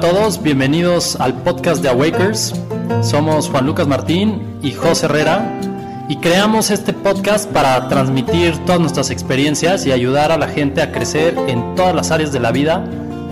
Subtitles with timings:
[0.00, 2.54] todos, bienvenidos al podcast de Awakers.
[3.02, 5.60] Somos Juan Lucas Martín y José Herrera
[6.08, 10.92] y creamos este podcast para transmitir todas nuestras experiencias y ayudar a la gente a
[10.92, 12.84] crecer en todas las áreas de la vida,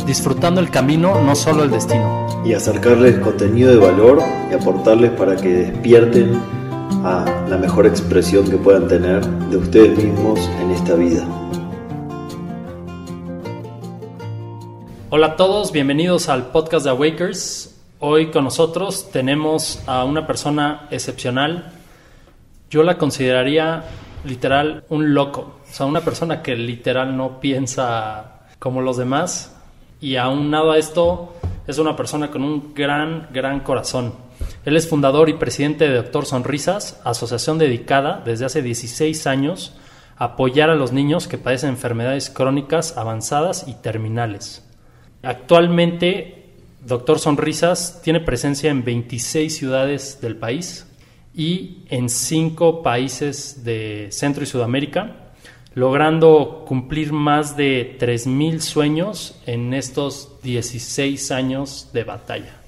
[0.07, 2.27] disfrutando el camino, no solo el destino.
[2.45, 4.19] Y acercarles contenido de valor
[4.51, 6.41] y aportarles para que despierten
[7.05, 11.25] a la mejor expresión que puedan tener de ustedes mismos en esta vida.
[15.09, 17.81] Hola a todos, bienvenidos al podcast de Awakers.
[18.01, 21.71] Hoy con nosotros tenemos a una persona excepcional.
[22.71, 23.85] Yo la consideraría
[24.25, 29.55] literal un loco, o sea, una persona que literal no piensa como los demás
[30.01, 31.35] y aunado a esto
[31.69, 34.13] es una persona con un gran, gran corazón.
[34.65, 39.77] Él es fundador y presidente de Doctor Sonrisas, asociación dedicada desde hace 16 años
[40.17, 44.66] a apoyar a los niños que padecen enfermedades crónicas avanzadas y terminales.
[45.27, 46.45] Actualmente,
[46.85, 50.87] Doctor Sonrisas tiene presencia en 26 ciudades del país
[51.35, 55.33] y en 5 países de Centro y Sudamérica,
[55.75, 62.61] logrando cumplir más de 3.000 sueños en estos 16 años de batalla.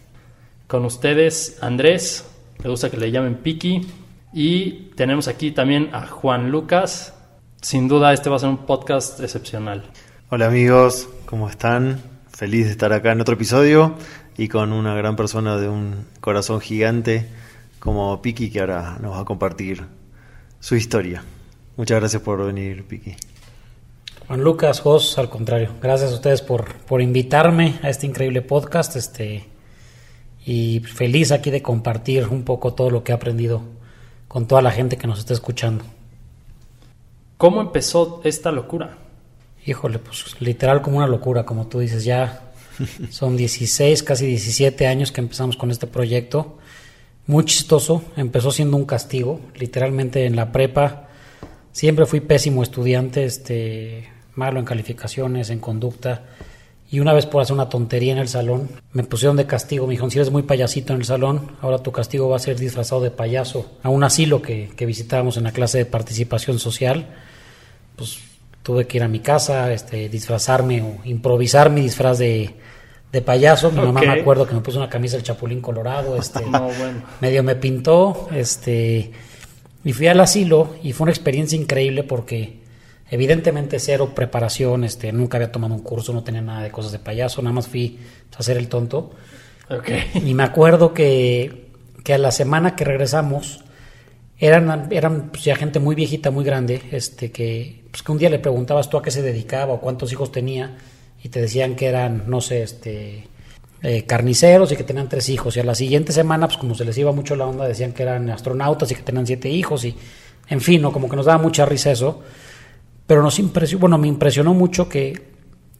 [0.66, 2.28] Con ustedes, Andrés,
[2.64, 3.86] me gusta que le llamen Piki,
[4.32, 7.14] y tenemos aquí también a Juan Lucas.
[7.62, 9.84] Sin duda, este va a ser un podcast excepcional.
[10.28, 12.02] Hola amigos, ¿cómo están?
[12.38, 13.96] Feliz de estar acá en otro episodio
[14.36, 17.26] y con una gran persona de un corazón gigante
[17.80, 19.84] como Piki que ahora nos va a compartir
[20.60, 21.24] su historia.
[21.76, 23.16] Muchas gracias por venir, Piki.
[24.28, 28.94] Juan Lucas, Jos, al contrario, gracias a ustedes por, por invitarme a este increíble podcast
[28.94, 29.44] este,
[30.46, 33.62] y feliz aquí de compartir un poco todo lo que he aprendido
[34.28, 35.84] con toda la gente que nos está escuchando.
[37.36, 39.07] ¿Cómo empezó esta locura?
[39.68, 42.52] Híjole, pues literal como una locura, como tú dices, ya
[43.10, 46.56] son 16, casi 17 años que empezamos con este proyecto.
[47.26, 51.08] Muy chistoso, empezó siendo un castigo, literalmente en la prepa.
[51.70, 56.22] Siempre fui pésimo estudiante, este, malo en calificaciones, en conducta.
[56.90, 59.86] Y una vez por hacer una tontería en el salón, me pusieron de castigo.
[59.86, 62.58] Me dijeron, si eres muy payasito en el salón, ahora tu castigo va a ser
[62.58, 63.70] disfrazado de payaso.
[63.82, 67.06] A un asilo que, que visitábamos en la clase de participación social.
[67.96, 68.27] Pues
[68.68, 72.50] tuve que ir a mi casa, este, disfrazarme o improvisar mi disfraz de,
[73.10, 73.72] de payaso.
[73.72, 76.44] Mi mamá me acuerdo que me puso una camisa del Chapulín Colorado, este,
[77.22, 79.10] medio me pintó, este,
[79.82, 82.58] y fui al asilo y fue una experiencia increíble porque
[83.10, 86.98] evidentemente cero preparación, este, nunca había tomado un curso, no tenía nada de cosas de
[86.98, 87.98] payaso, nada más fui
[88.36, 89.12] a hacer el tonto.
[90.12, 91.70] Y me acuerdo que,
[92.04, 93.64] que a la semana que regresamos,
[94.38, 98.30] eran, eran pues, ya gente muy viejita, muy grande, este, que, pues, que un día
[98.30, 100.76] le preguntabas tú a qué se dedicaba o cuántos hijos tenía
[101.22, 103.26] y te decían que eran, no sé, este,
[103.82, 105.56] eh, carniceros y que tenían tres hijos.
[105.56, 108.04] Y a la siguiente semana, pues como se les iba mucho la onda, decían que
[108.04, 109.96] eran astronautas y que tenían siete hijos y,
[110.48, 110.92] en fin, ¿no?
[110.92, 112.22] como que nos daba mucha risa eso.
[113.08, 115.32] Pero nos impresionó, bueno, me impresionó mucho que,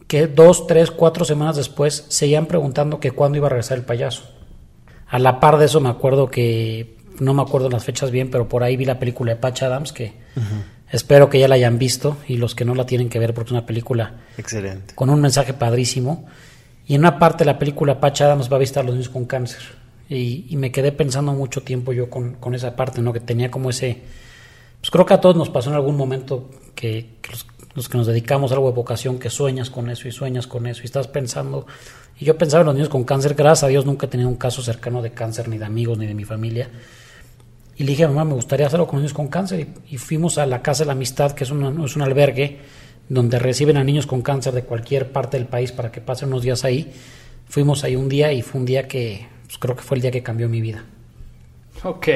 [0.09, 4.25] que dos, tres, cuatro semanas después seguían preguntando que cuándo iba a regresar el payaso.
[5.07, 8.49] A la par de eso me acuerdo que no me acuerdo las fechas bien, pero
[8.49, 10.13] por ahí vi la película de Patch Adams, que
[10.91, 13.49] espero que ya la hayan visto y los que no la tienen que ver porque
[13.49, 16.27] es una película excelente con un mensaje padrísimo.
[16.87, 19.11] Y en una parte de la película Patch Adams va a visitar a los niños
[19.11, 19.61] con cáncer.
[20.09, 23.13] Y, me quedé pensando mucho tiempo yo con, con, esa parte, ¿no?
[23.13, 24.01] Que tenía como ese...
[24.81, 28.07] Pues creo que a todos nos pasó en algún momento que, los, los, que nos
[28.07, 31.09] dedicamos a algo de vocación, que sueñas con eso y sueñas con eso y estás
[31.09, 31.67] pensando...
[32.19, 34.37] Y yo pensaba en los niños con cáncer, gracias a Dios nunca he tenido un
[34.37, 36.71] caso cercano de cáncer, ni de amigos, ni de mi familia
[37.79, 39.69] y le dije a mamá, me gustaría hacerlo con niños con cáncer.
[39.89, 42.59] Y, fuimos a la Casa de la Amistad, que es, es un albergue
[43.09, 46.43] donde reciben a niños con cáncer de cualquier parte del país para que pasen unos
[46.43, 46.93] días ahí.
[47.49, 50.11] Fuimos ahí un día y fue un día que pues, creo que fue el día
[50.11, 50.85] que cambió mi vida.
[51.85, 52.09] Ok,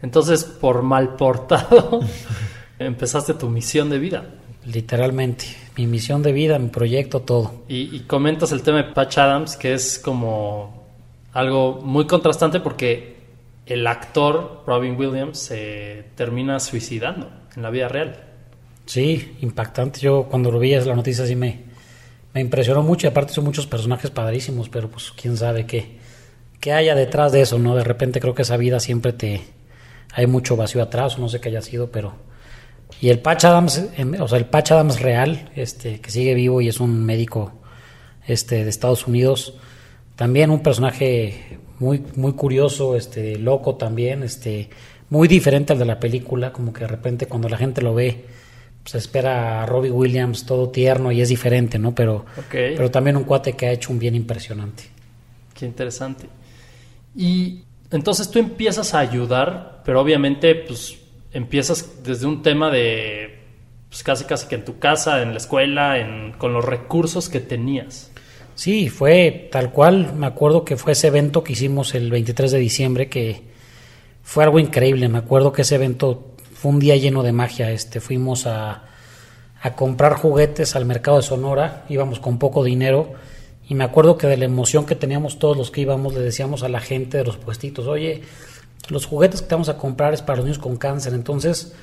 [0.00, 2.00] entonces por mal portado
[2.78, 4.24] empezaste tu misión de vida.
[4.64, 5.44] Literalmente,
[5.76, 7.64] mi misión de vida, mi proyecto, todo.
[7.68, 10.82] Y, y comentas el tema de Patch Adams, que es como
[11.34, 13.13] algo muy contrastante porque
[13.66, 18.22] el actor Robin Williams se termina suicidando en la vida real.
[18.86, 20.00] Sí, impactante.
[20.00, 21.64] Yo cuando lo vi la noticia así me,
[22.34, 25.98] me impresionó mucho y aparte son muchos personajes padrísimos, pero pues quién sabe qué,
[26.60, 27.74] qué haya detrás de eso, ¿no?
[27.74, 29.42] De repente creo que esa vida siempre te...
[30.12, 32.14] Hay mucho vacío atrás, no sé qué haya sido, pero...
[33.00, 36.60] Y el Patch Adams, em, o sea, el Patch Adams real, este, que sigue vivo
[36.60, 37.52] y es un médico
[38.26, 39.54] este, de Estados Unidos,
[40.14, 44.70] también un personaje muy, muy curioso, este, loco también, este,
[45.10, 48.10] muy diferente al de la película, como que de repente cuando la gente lo ve,
[48.84, 51.94] se pues espera a Robbie Williams todo tierno y es diferente, ¿no?
[51.94, 54.84] Pero, pero también un cuate que ha hecho un bien impresionante.
[55.54, 56.26] Qué interesante.
[57.16, 60.98] Y entonces tú empiezas a ayudar, pero obviamente pues
[61.32, 63.38] empiezas desde un tema de
[63.88, 67.40] pues, casi casi que en tu casa, en la escuela, en, con los recursos que
[67.40, 68.10] tenías.
[68.54, 70.14] Sí, fue tal cual.
[70.14, 73.42] Me acuerdo que fue ese evento que hicimos el 23 de diciembre que
[74.22, 75.08] fue algo increíble.
[75.08, 77.70] Me acuerdo que ese evento fue un día lleno de magia.
[77.70, 78.84] Este, fuimos a,
[79.60, 81.84] a comprar juguetes al mercado de Sonora.
[81.88, 83.14] Íbamos con poco dinero
[83.68, 86.62] y me acuerdo que de la emoción que teníamos todos los que íbamos le decíamos
[86.62, 88.20] a la gente de los puestitos, oye,
[88.90, 91.14] los juguetes que te vamos a comprar es para los niños con cáncer.
[91.14, 91.74] Entonces,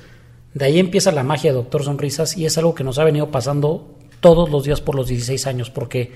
[0.54, 3.30] de ahí empieza la magia de Doctor Sonrisas y es algo que nos ha venido
[3.30, 6.12] pasando todos los días por los 16 años, porque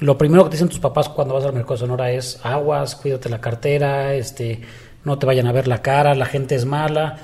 [0.00, 2.94] lo primero que te dicen tus papás cuando vas al mercado de Sonora es aguas,
[2.94, 4.60] cuídate la cartera, este,
[5.04, 7.18] no te vayan a ver la cara, la gente es mala.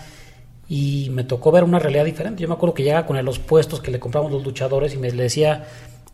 [0.69, 2.43] Y me tocó ver una realidad diferente.
[2.43, 5.11] Yo me acuerdo que llegaba con los puestos que le compramos los luchadores y me
[5.11, 5.67] le decía,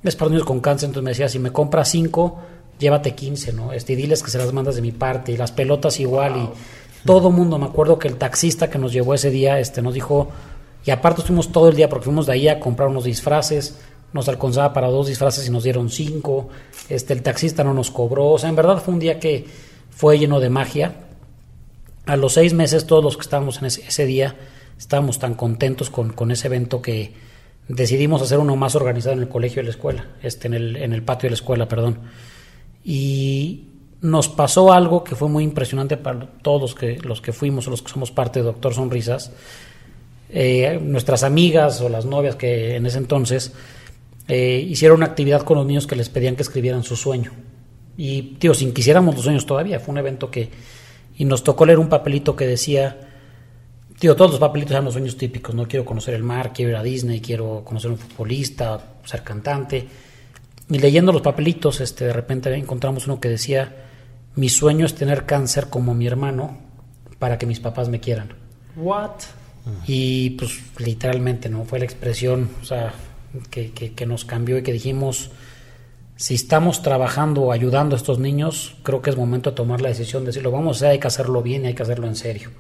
[0.03, 2.39] es para niños con cáncer, entonces me decía, si me compras 5,
[2.79, 3.73] llévate 15, ¿no?
[3.73, 6.49] Este, y diles que se las mandas de mi parte, y las pelotas igual, y
[7.07, 10.29] todo mundo, me acuerdo que el taxista que nos llevó ese día, este, nos dijo,
[10.85, 13.79] y aparte estuvimos todo el día porque fuimos de ahí a comprar unos disfraces,
[14.13, 16.49] nos alcanzaba para dos disfraces y nos dieron cinco,
[16.89, 19.47] este, el taxista no nos cobró, o sea, en verdad fue un día que
[19.91, 20.95] fue lleno de magia.
[22.07, 24.35] A los seis meses, todos los que estábamos en ese, día,
[24.79, 27.13] estábamos tan contentos con, con, ese evento que
[27.69, 30.93] decidimos hacer uno más organizado en el colegio de la escuela, este, en, el, en
[30.93, 31.99] el patio de la escuela, perdón.
[32.85, 33.65] Y
[34.01, 37.71] nos pasó algo que fue muy impresionante para todos los que, los que fuimos o
[37.71, 39.31] los que somos parte de Doctor Sonrisas.
[40.31, 43.53] Eh, nuestras amigas o las novias que en ese entonces
[44.31, 47.33] eh, hicieron una actividad con los niños que les pedían que escribieran su sueño.
[47.97, 50.49] Y, tío, sin quisiéramos los sueños todavía, fue un evento que...
[51.19, 52.97] Y nos tocó leer un papelito que decía,
[53.99, 56.77] tío, todos los papelitos eran los sueños típicos, no quiero conocer el mar, quiero ir
[56.77, 59.87] a Disney, quiero conocer un futbolista, ser cantante.
[60.71, 63.85] Y leyendo los papelitos, este, de repente encontramos uno que decía,
[64.37, 66.57] mi sueño es tener cáncer como mi hermano
[67.19, 68.33] para que mis papás me quieran.
[68.77, 69.11] What?
[69.87, 71.65] Y pues literalmente, ¿no?
[71.65, 72.95] Fue la expresión, o sea,
[73.51, 75.31] que, nos cambió y que dijimos,
[76.17, 79.89] si estamos trabajando o ayudando a estos niños, creo que es momento de tomar la
[79.89, 82.51] decisión de decirlo, vamos a hay que hacerlo bien y hay que hacerlo en serio.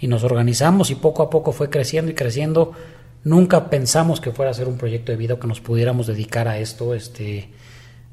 [0.00, 2.72] Y nos organizamos y poco a poco fue creciendo y creciendo.
[3.24, 6.58] Nunca pensamos que fuera a ser un proyecto de vida que nos pudiéramos dedicar a
[6.58, 7.50] esto, este,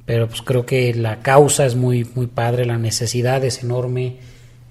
[0.05, 4.17] pero pues creo que la causa es muy, muy padre, la necesidad es enorme,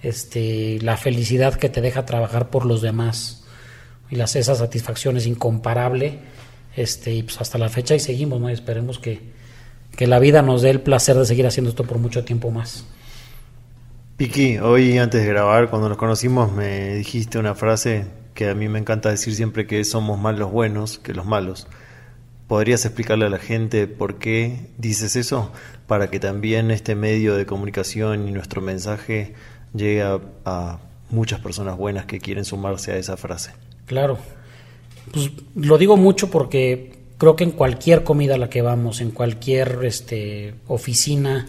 [0.01, 3.45] este, la felicidad que te deja trabajar por los demás
[4.11, 6.21] y las, esa satisfacción es incomparable
[6.77, 8.49] este, y pues hasta la fecha y seguimos, ¿no?
[8.49, 9.21] esperemos que,
[9.97, 12.85] que la vida nos dé el placer de seguir haciendo esto por mucho tiempo más.
[14.17, 18.69] Piki, hoy antes de grabar, cuando nos conocimos, me dijiste una frase que a mí
[18.69, 21.67] me encanta decir siempre que somos más los buenos que los malos.
[22.49, 25.53] ¿Podrías explicarle a la gente por qué dices eso?
[25.87, 29.35] Para que también este medio de comunicación y nuestro mensaje
[29.75, 30.79] llegue a, a
[31.11, 33.53] muchas personas buenas que quieren sumarse a esa frase.
[33.87, 34.19] Claro,
[35.13, 39.11] pues lo digo mucho porque creo que en cualquier comida a la que vamos, en
[39.11, 41.47] cualquier este, oficina,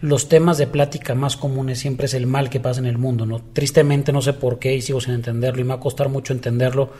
[0.00, 3.26] los temas de plática más comunes siempre es el mal que pasa en el mundo,
[3.26, 3.40] ¿no?
[3.52, 6.32] Tristemente no sé por qué y sigo sin entenderlo y me va a costar mucho
[6.32, 6.90] entenderlo.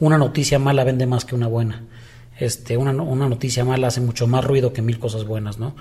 [0.00, 1.84] Una noticia mala vende más que una buena.
[2.38, 5.76] Este, una, una noticia mala hace mucho más ruido que mil cosas buenas, ¿no?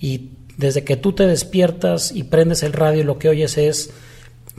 [0.00, 3.90] Y desde que tú te despiertas y prendes el radio, lo que oyes es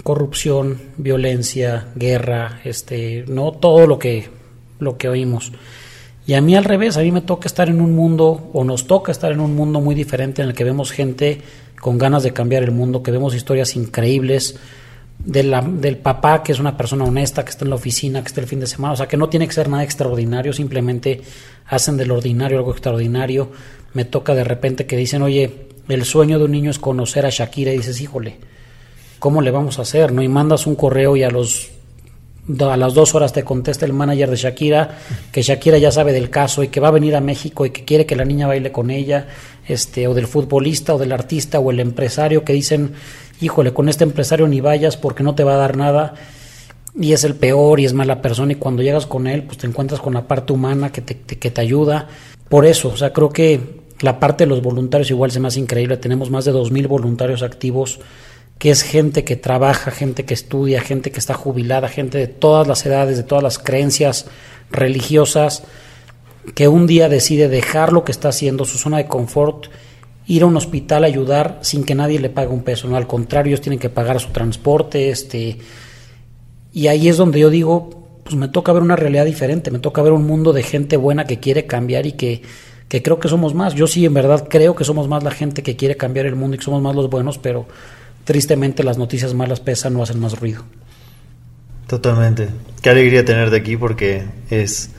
[0.03, 4.29] corrupción, violencia, guerra, este, no todo lo que,
[4.79, 5.51] lo que oímos.
[6.25, 8.85] Y a mí al revés, a mí me toca estar en un mundo, o nos
[8.85, 11.41] toca estar en un mundo muy diferente en el que vemos gente
[11.79, 14.59] con ganas de cambiar el mundo, que vemos historias increíbles
[15.19, 18.47] del papá que es una persona honesta, que está en la oficina, que está el
[18.47, 21.21] fin de semana, o sea, que no tiene que ser nada extraordinario, simplemente
[21.65, 23.49] hacen del ordinario algo extraordinario.
[23.93, 27.29] Me toca de repente que dicen, oye, el sueño de un niño es conocer a
[27.29, 28.37] Shakira y dices, híjole,
[29.19, 30.11] ¿cómo le vamos a hacer?
[30.11, 30.21] ¿No?
[30.21, 31.71] Y mandas un correo y a los
[32.59, 34.97] a las dos horas te contesta el manager de Shakira
[35.31, 37.83] que Shakira ya sabe del caso y que va a venir a México y que
[37.83, 39.27] quiere que la niña baile con ella,
[39.67, 42.93] este, o del futbolista o del artista o el empresario que dicen,
[43.41, 46.13] híjole, con este empresario ni vayas porque no te va a dar nada
[46.99, 49.67] y es el peor y es mala persona y cuando llegas con él pues te
[49.67, 52.07] encuentras con la parte humana que te, que te ayuda.
[52.49, 53.59] Por eso, o sea, creo que
[53.99, 55.97] la parte de los voluntarios igual me hace increíble.
[55.97, 57.99] Tenemos más de 2.000 voluntarios activos
[58.59, 62.67] que es gente que trabaja, gente que estudia, gente que está jubilada, gente de todas
[62.67, 64.25] las edades, de todas las creencias
[64.71, 65.63] religiosas,
[66.55, 69.67] que un día decide dejar lo que está haciendo, su zona de confort,
[70.25, 73.07] ir a un hospital a ayudar sin que nadie le pague un peso, no, al
[73.07, 75.57] contrario, ellos tienen que pagar su transporte, este,
[76.73, 80.01] y ahí es donde yo digo, pues me toca ver una realidad diferente, me toca
[80.01, 82.41] ver un mundo de gente buena que quiere cambiar y que
[82.87, 83.73] que creo que somos más.
[83.75, 86.55] Yo sí, en verdad, creo que somos más la gente que quiere cambiar el mundo
[86.55, 87.67] y que somos más los buenos, pero
[88.27, 90.63] tristemente las noticias malas pesan, no hacen más ruido.
[91.87, 92.49] Totalmente.
[92.81, 94.89] Qué alegría tenerte aquí porque es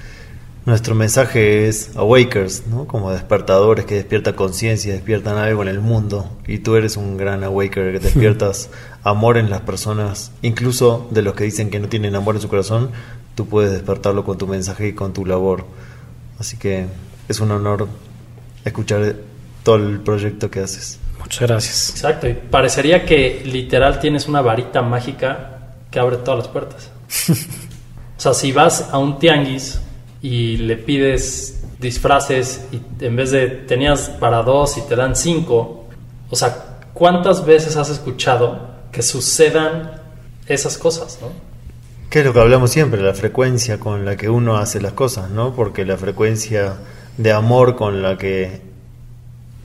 [0.65, 2.87] nuestro mensaje es awakers, ¿no?
[2.87, 6.31] Como despertadores que despiertan conciencia, despiertan algo en el mundo.
[6.47, 8.71] Y tú eres un gran awaker que despiertas
[9.05, 12.49] amor en las personas, incluso de los que dicen que no tienen amor en su
[12.49, 12.93] corazón,
[13.35, 15.67] tú puedes despertarlo con tu mensaje y con tu labor.
[16.39, 16.87] Así que
[17.29, 17.89] es un honor
[18.65, 19.17] escuchar
[19.65, 20.99] todo el proyecto que haces.
[21.29, 21.91] Muchas gracias.
[21.91, 25.59] Exacto, y parecería que literal tienes una varita mágica
[25.91, 26.91] que abre todas las puertas.
[28.17, 29.79] o sea, si vas a un tianguis
[30.23, 35.85] y le pides disfraces y en vez de tenías para dos y te dan cinco,
[36.31, 40.01] o sea, ¿cuántas veces has escuchado que sucedan
[40.47, 41.29] esas cosas, no?
[42.09, 43.03] ¿Qué es lo que hablamos siempre?
[43.03, 45.55] La frecuencia con la que uno hace las cosas, ¿no?
[45.55, 46.77] Porque la frecuencia
[47.19, 48.68] de amor con la que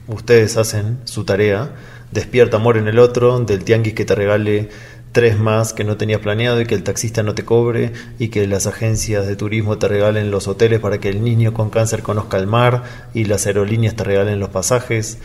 [0.08, 1.72] ustedes hacen su tarea
[2.14, 4.68] despierta amor en el otro, del tianguis que te regale
[5.12, 8.46] tres más que no tenías planeado y que el taxista no te cobre y que
[8.46, 12.36] las agencias de turismo te regalen los hoteles para que el niño con cáncer conozca
[12.36, 12.84] el mar
[13.14, 15.18] y las aerolíneas te regalen los pasajes.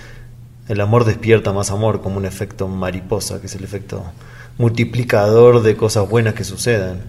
[0.67, 4.03] El amor despierta más amor como un efecto mariposa, que es el efecto
[4.59, 7.01] multiplicador de cosas buenas que sucedan.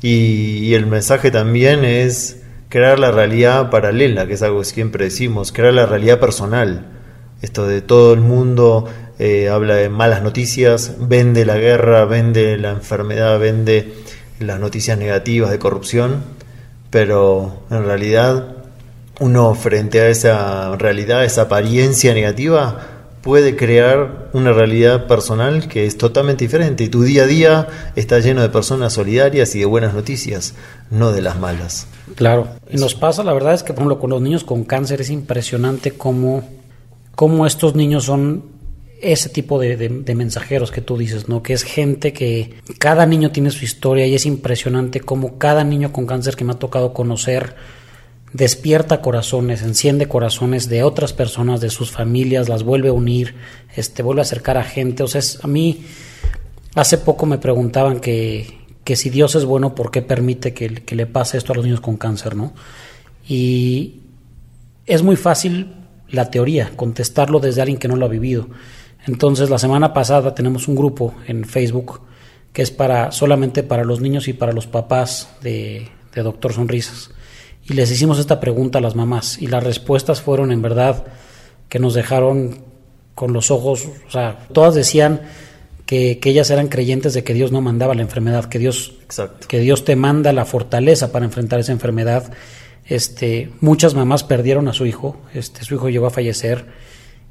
[0.00, 5.50] Y, el mensaje también es crear la realidad paralela, que es algo que siempre decimos,
[5.52, 6.86] crear la realidad personal.
[7.44, 8.86] Esto de todo el mundo
[9.18, 13.92] eh, habla de malas noticias, vende la guerra, vende la enfermedad, vende
[14.40, 16.22] las noticias negativas de corrupción,
[16.88, 18.46] pero en realidad
[19.20, 22.78] uno frente a esa realidad, esa apariencia negativa,
[23.20, 28.20] puede crear una realidad personal que es totalmente diferente y tu día a día está
[28.20, 30.54] lleno de personas solidarias y de buenas noticias,
[30.90, 31.88] no de las malas.
[32.14, 35.02] Claro, y nos pasa, la verdad es que por ejemplo con los niños con cáncer
[35.02, 36.63] es impresionante cómo,
[37.14, 38.54] cómo estos niños son
[39.00, 41.42] ese tipo de, mensajeros que tú dices, ¿no?
[41.42, 45.92] Que es gente que cada niño tiene su historia y es impresionante cómo cada niño
[45.92, 47.54] con cáncer que me ha tocado conocer
[48.32, 53.34] despierta corazones, enciende corazones de otras personas, de sus familias, las vuelve a unir,
[53.76, 55.02] este, vuelve a acercar a gente.
[55.02, 55.84] O sea, a mí
[56.74, 60.96] hace poco me preguntaban que, que si Dios es bueno, ¿por qué permite que, que
[60.96, 62.54] le pase esto a los niños con cáncer, no?
[63.28, 64.00] Y
[64.86, 65.83] es muy fácil
[66.14, 68.48] la teoría, contestarlo desde alguien que no lo ha vivido.
[69.06, 72.00] Entonces la semana pasada tenemos un grupo en Facebook
[72.52, 77.10] que es para solamente para los niños y para los papás de, de Doctor Sonrisas.
[77.66, 81.04] Y les hicimos esta pregunta a las mamás y las respuestas fueron en verdad
[81.68, 82.58] que nos dejaron
[83.14, 85.22] con los ojos, o sea, todas decían
[85.86, 88.94] que, que, ellas eran creyentes de que Dios no mandaba la enfermedad, que Dios,
[89.48, 92.32] que Dios te manda la fortaleza para enfrentar esa enfermedad.
[92.86, 96.66] Este, muchas mamás perdieron a su hijo, este, su hijo llegó a fallecer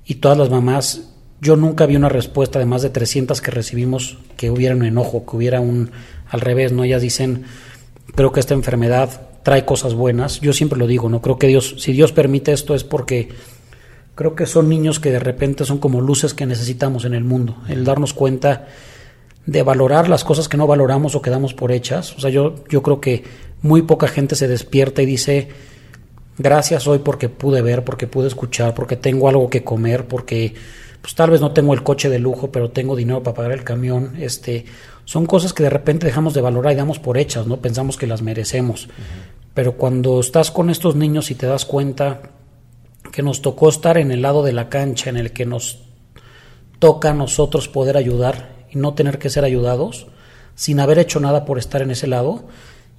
[0.06, 4.18] y todas las mamás yo nunca vi una respuesta de más de 300 que recibimos
[4.38, 5.92] que hubiera un enojo, que hubiera un
[6.30, 6.86] al revés, ¿no?
[6.86, 7.44] Ellas dicen,
[8.16, 10.40] creo que esta enfermedad trae cosas buenas.
[10.40, 11.22] Yo siempre lo digo, ¿no?
[11.22, 13.30] Creo que Dios, si Dios permite esto es porque
[14.16, 17.58] creo que son niños que de repente son como luces que necesitamos en el mundo.
[17.68, 18.68] El darnos cuenta
[19.46, 22.16] de valorar las cosas que no valoramos o que damos por hechas.
[22.16, 23.24] O sea, yo, yo creo que
[23.64, 25.50] muy poca gente se despierta y dice,
[26.38, 30.54] gracias hoy porque pude ver, porque pude escuchar, porque tengo algo que comer, porque
[31.02, 33.64] pues tal vez no tengo el coche de lujo, pero tengo dinero para pagar el
[33.64, 34.66] camión, este,
[35.06, 37.58] son cosas que de repente dejamos de valorar y damos por hechas, ¿no?
[37.58, 38.88] Pensamos que las merecemos.
[39.54, 42.22] Pero cuando estás con estos niños y te das cuenta
[43.12, 45.84] que nos tocó estar en el lado de la cancha en el que nos
[46.80, 50.08] toca a nosotros poder ayudar y no tener que ser ayudados,
[50.56, 52.46] sin haber hecho nada por estar en ese lado,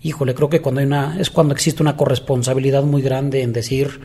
[0.05, 4.03] híjole, creo que cuando hay una, es cuando existe una corresponsabilidad muy grande en decir,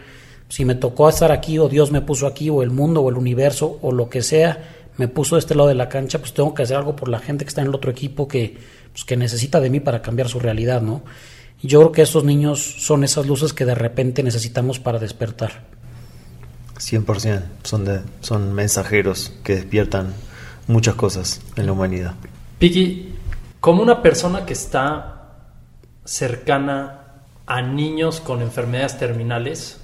[0.47, 3.17] si me tocó estar aquí o Dios me puso aquí o el mundo o el
[3.17, 6.53] universo o lo que sea me puso de este lado de la cancha, pues tengo
[6.53, 8.57] que hacer algo por la gente que está en el otro equipo que,
[8.91, 11.03] pues, que necesita de mí para cambiar su realidad, ¿no?
[11.61, 15.63] Y yo creo que estos niños son esas luces que de repente necesitamos para despertar.
[16.77, 20.13] 100%, son, de, son mensajeros que despiertan
[20.67, 22.15] muchas cosas en la humanidad.
[22.57, 23.13] Piki,
[23.59, 25.18] como una persona que está
[26.09, 27.01] cercana
[27.45, 29.79] a niños con enfermedades terminales,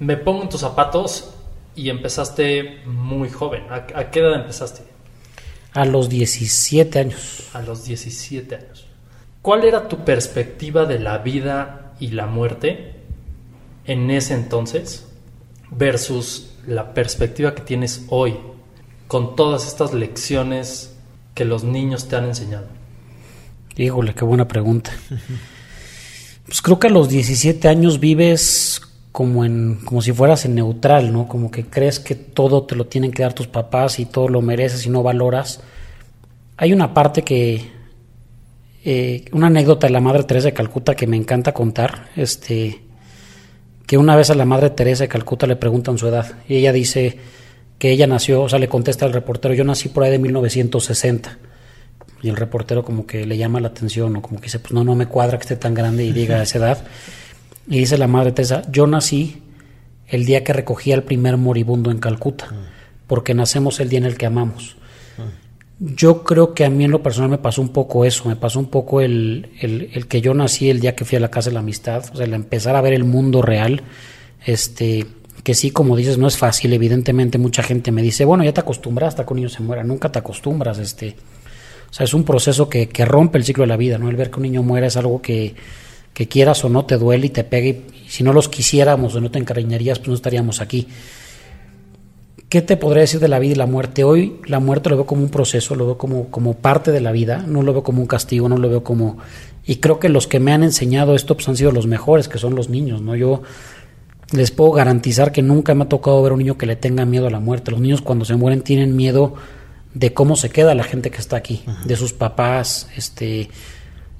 [0.00, 1.34] me pongo en tus zapatos
[1.76, 3.62] y empezaste muy joven.
[3.70, 4.82] ¿A, qué edad empezaste?
[5.72, 7.48] A los 17 años.
[7.52, 8.86] A los 17 años.
[9.40, 12.96] ¿Cuál era tu perspectiva de la vida y la muerte
[13.84, 15.06] en ese entonces
[15.70, 18.36] versus la perspectiva que tienes hoy
[19.06, 20.96] con todas estas lecciones
[21.34, 22.66] que los niños te han enseñado?
[23.76, 24.90] Híjole, qué buena pregunta.
[26.46, 28.80] Pues creo que a los 17 años vives
[29.12, 31.28] como en como si fueras en neutral, ¿no?
[31.28, 34.40] Como que crees que todo te lo tienen que dar tus papás y todo lo
[34.40, 35.60] mereces y no valoras.
[36.56, 37.70] Hay una parte que
[38.84, 42.80] eh, una anécdota de la Madre Teresa de Calcuta que me encanta contar, este
[43.86, 46.72] que una vez a la Madre Teresa de Calcuta le preguntan su edad y ella
[46.72, 47.18] dice
[47.78, 51.38] que ella nació, o sea, le contesta al reportero, yo nací por ahí de 1960.
[52.22, 54.84] Y el reportero como que le llama la atención o como que dice, pues no,
[54.84, 56.84] no me cuadra que esté tan grande y diga esa edad.
[57.68, 59.42] Y dice la madre Teresa, yo nací
[60.06, 62.48] el día que recogí al primer moribundo en Calcuta,
[63.06, 64.76] porque nacemos el día en el que amamos.
[65.78, 68.60] Yo creo que a mí en lo personal me pasó un poco eso, me pasó
[68.60, 71.50] un poco el, el, el, que yo nací el día que fui a la Casa
[71.50, 73.82] de la Amistad, o sea, el empezar a ver el mundo real,
[74.46, 75.06] este,
[75.42, 78.60] que sí, como dices, no es fácil, evidentemente mucha gente me dice, bueno, ya te
[78.60, 81.16] acostumbras hasta que un niño se muera, nunca te acostumbras, este,
[81.92, 84.08] o sea, es un proceso que, que rompe el ciclo de la vida, ¿no?
[84.08, 85.54] El ver que un niño muera es algo que,
[86.14, 89.20] que quieras o no te duele y te pega y, si no los quisiéramos o
[89.20, 90.88] no te encariñarías, pues no estaríamos aquí.
[92.48, 94.04] ¿Qué te podría decir de la vida y la muerte?
[94.04, 97.12] Hoy la muerte lo veo como un proceso, lo veo como, como parte de la
[97.12, 99.18] vida, no lo veo como un castigo, no lo veo como...
[99.66, 102.38] Y creo que los que me han enseñado esto pues han sido los mejores, que
[102.38, 103.16] son los niños, ¿no?
[103.16, 103.42] Yo
[104.32, 107.04] les puedo garantizar que nunca me ha tocado ver a un niño que le tenga
[107.04, 107.70] miedo a la muerte.
[107.70, 109.34] Los niños cuando se mueren tienen miedo
[109.94, 113.48] de cómo se queda la gente que está aquí, de sus papás, este...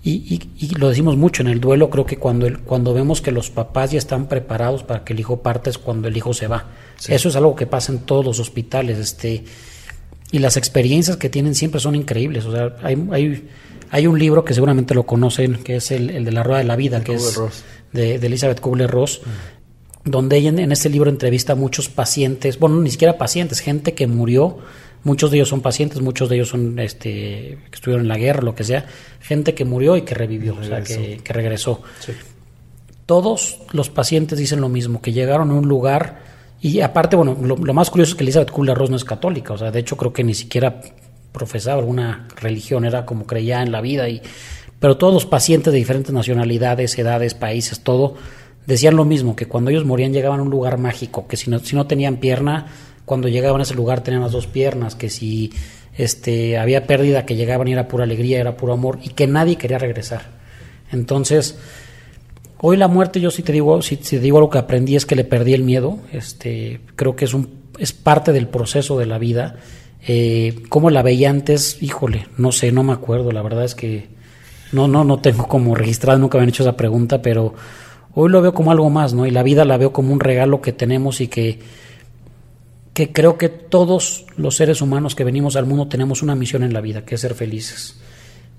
[0.04, 3.22] Y, y, y, lo decimos mucho en el duelo, creo que cuando, el, cuando vemos
[3.22, 6.34] que los papás ya están preparados para que el hijo parte es cuando el hijo
[6.34, 6.66] se va.
[6.96, 7.14] Sí.
[7.14, 8.98] Eso es algo que pasa en todos los hospitales.
[8.98, 9.44] Este,
[10.32, 12.46] y las experiencias que tienen siempre son increíbles.
[12.46, 13.48] O sea, hay, hay,
[13.90, 16.64] hay un libro que seguramente lo conocen, que es el, el de la Rueda de
[16.64, 17.40] la Vida, el que es
[17.92, 20.10] de, de, Elizabeth Kubler-Ross, mm.
[20.10, 23.94] donde ella en, en este libro entrevista a muchos pacientes, bueno, ni siquiera pacientes, gente
[23.94, 24.58] que murió
[25.04, 28.42] Muchos de ellos son pacientes, muchos de ellos son este, que estuvieron en la guerra,
[28.42, 28.86] lo que sea,
[29.20, 31.82] gente que murió y que revivió, o sea, que, que regresó.
[32.00, 32.12] Sí.
[33.06, 36.20] Todos los pacientes dicen lo mismo, que llegaron a un lugar
[36.60, 39.58] y aparte, bueno, lo, lo más curioso es que Elizabeth Kubler-Ross no es católica, o
[39.58, 40.80] sea, de hecho creo que ni siquiera
[41.32, 44.22] profesaba alguna religión, era como creía en la vida y
[44.82, 48.16] pero todos los pacientes de diferentes nacionalidades, edades, países, todo
[48.66, 51.60] decían lo mismo, que cuando ellos morían llegaban a un lugar mágico, que si no,
[51.60, 52.66] si no tenían pierna
[53.04, 55.52] cuando llegaban a ese lugar tenían las dos piernas, que si
[55.96, 59.56] este, había pérdida, que llegaban y era pura alegría, era puro amor, y que nadie
[59.56, 60.22] quería regresar.
[60.90, 61.58] Entonces,
[62.58, 65.16] hoy la muerte, yo sí te digo, si, te digo algo que aprendí es que
[65.16, 69.18] le perdí el miedo, este, creo que es, un, es parte del proceso de la
[69.18, 69.56] vida.
[70.06, 71.82] Eh, ¿Cómo la veía antes?
[71.82, 74.08] Híjole, no sé, no me acuerdo, la verdad es que
[74.72, 77.54] no, no, no tengo como registrado, nunca me han hecho esa pregunta, pero
[78.14, 79.26] hoy lo veo como algo más, ¿no?
[79.26, 81.58] Y la vida la veo como un regalo que tenemos y que
[82.94, 86.72] que creo que todos los seres humanos que venimos al mundo tenemos una misión en
[86.72, 87.96] la vida, que es ser felices.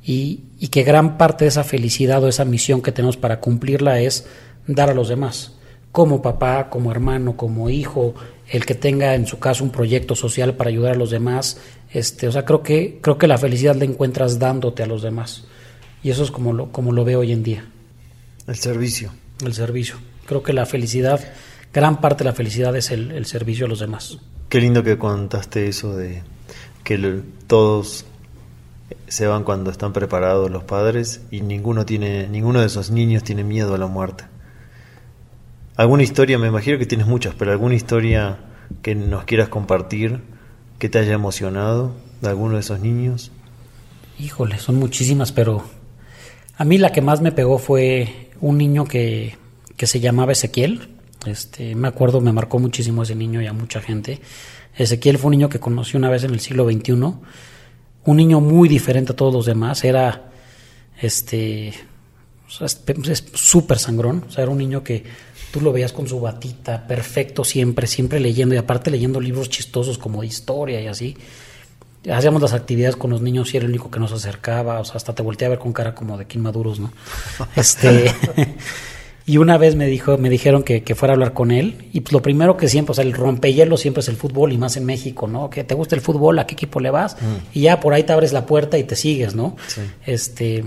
[0.03, 4.01] Y, y, que gran parte de esa felicidad o esa misión que tenemos para cumplirla
[4.01, 4.27] es
[4.67, 5.53] dar a los demás,
[5.93, 8.13] como papá, como hermano, como hijo,
[8.49, 11.57] el que tenga en su caso un proyecto social para ayudar a los demás.
[11.91, 15.45] Este, o sea, creo que, creo que la felicidad la encuentras dándote a los demás.
[16.03, 17.65] Y eso es como lo, como lo veo hoy en día.
[18.47, 19.11] El servicio.
[19.45, 19.95] El servicio.
[20.25, 21.21] Creo que la felicidad
[21.73, 24.17] gran parte de la felicidad es el, el, servicio a los demás.
[24.49, 26.21] Qué lindo que contaste eso de
[26.83, 28.05] que el, todos
[29.07, 33.43] se van cuando están preparados los padres y ninguno tiene ninguno de esos niños tiene
[33.43, 34.25] miedo a la muerte.
[35.75, 38.37] ¿Alguna historia, me imagino que tienes muchas, pero alguna historia
[38.83, 40.21] que nos quieras compartir
[40.77, 43.31] que te haya emocionado de alguno de esos niños?
[44.19, 45.63] Híjole, son muchísimas, pero
[46.57, 49.35] a mí la que más me pegó fue un niño que,
[49.75, 50.92] que se llamaba Ezequiel,
[51.25, 54.21] este, me acuerdo, me marcó muchísimo ese niño y a mucha gente.
[54.75, 58.67] Ezequiel fue un niño que conocí una vez en el siglo XXI, un niño muy
[58.67, 60.29] diferente a todos los demás, era
[61.01, 61.73] este
[62.59, 65.03] es súper sangrón, o sea, era un niño que
[65.51, 69.97] tú lo veías con su batita, perfecto siempre, siempre leyendo, y aparte leyendo libros chistosos
[69.97, 71.17] como de historia y así.
[72.11, 74.95] Hacíamos las actividades con los niños y era el único que nos acercaba, o sea,
[74.95, 76.91] hasta te volteé a ver con cara como de inmaduros, ¿no?
[77.55, 78.13] Este
[79.25, 81.87] Y una vez me dijo, me dijeron que, que, fuera a hablar con él.
[81.93, 84.57] Y pues lo primero que siempre, o sea, el rompehielo siempre es el fútbol y
[84.57, 85.49] más en México, ¿no?
[85.49, 87.15] Que te gusta el fútbol, ¿a qué equipo le vas?
[87.15, 87.57] Mm.
[87.57, 89.55] Y ya por ahí te abres la puerta y te sigues, ¿no?
[89.67, 89.81] Sí.
[90.05, 90.65] Este,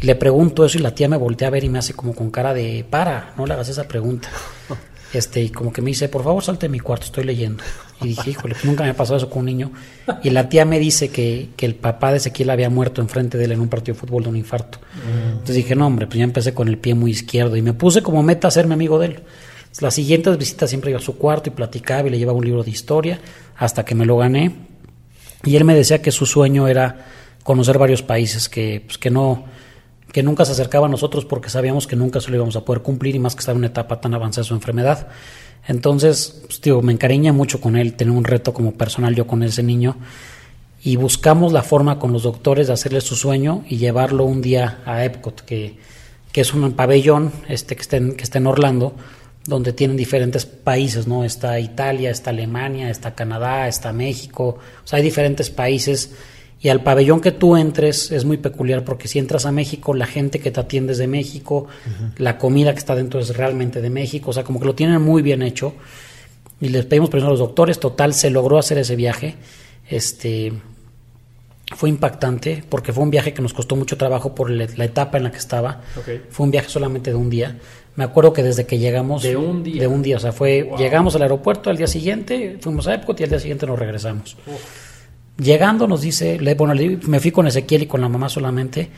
[0.00, 2.30] le pregunto eso y la tía me voltea a ver y me hace como con
[2.30, 4.28] cara de, para, no le hagas esa pregunta.
[5.12, 7.64] Este, y como que me dice, por favor salte de mi cuarto, estoy leyendo.
[8.00, 9.72] Y dije, híjole, nunca me ha pasado eso con un niño.
[10.22, 13.44] Y la tía me dice que, que el papá de Ezequiel había muerto enfrente de
[13.44, 14.78] él en un partido de fútbol de un infarto.
[14.78, 15.30] Mm.
[15.32, 18.02] Entonces dije, no, hombre, pues ya empecé con el pie muy izquierdo y me puse
[18.02, 19.20] como meta a mi amigo de él.
[19.80, 22.62] Las siguientes visitas siempre iba a su cuarto y platicaba y le llevaba un libro
[22.62, 23.20] de historia
[23.56, 24.52] hasta que me lo gané.
[25.44, 27.06] Y él me decía que su sueño era
[27.42, 29.44] conocer varios países, que, pues, que no
[30.12, 32.82] que nunca se acercaba a nosotros porque sabíamos que nunca se lo íbamos a poder
[32.82, 35.08] cumplir y más que estaba en una etapa tan avanzada de su enfermedad.
[35.66, 39.62] Entonces, pues, me encariña mucho con él, tener un reto como personal yo con ese
[39.62, 39.96] niño
[40.82, 44.80] y buscamos la forma con los doctores de hacerle su sueño y llevarlo un día
[44.86, 45.76] a Epcot, que,
[46.32, 48.94] que es un pabellón este, que, está en, que en Orlando,
[49.46, 51.24] donde tienen diferentes países, ¿no?
[51.24, 54.58] Está Italia, está Alemania, está Canadá, está México,
[54.90, 56.12] hay diferentes países
[56.62, 60.06] y al pabellón que tú entres es muy peculiar porque si entras a México, la
[60.06, 61.66] gente que te atiende es de México,
[62.18, 65.00] la comida que está dentro es realmente de México, o sea, como que lo tienen
[65.00, 65.74] muy bien hecho.
[66.60, 69.36] Y les pedimos permiso a los doctores, total, se logró hacer ese viaje.
[69.88, 70.52] Este
[71.74, 75.24] fue impactante porque fue un viaje que nos costó mucho trabajo por la, etapa en
[75.24, 75.80] la que estaba.
[76.28, 77.56] Fue un viaje solamente de un día.
[77.96, 80.68] Me acuerdo que desde que llegamos de un día, de un día, o sea, fue
[80.76, 84.36] llegamos al aeropuerto al día siguiente, fuimos a Epcot y al día siguiente nos regresamos.
[85.40, 86.74] Llegando nos dice, bueno,
[87.06, 88.90] me fui con Ezequiel y con la mamá solamente